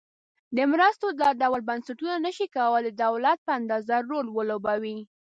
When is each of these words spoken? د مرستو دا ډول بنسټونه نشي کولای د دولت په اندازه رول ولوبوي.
د 0.57 0.59
مرستو 0.71 1.07
دا 1.21 1.29
ډول 1.41 1.61
بنسټونه 1.69 2.15
نشي 2.25 2.47
کولای 2.55 2.83
د 2.85 2.89
دولت 3.03 3.37
په 3.45 3.51
اندازه 3.59 3.95
رول 4.09 4.27
ولوبوي. 4.31 4.99